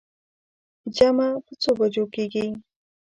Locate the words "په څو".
1.45-1.71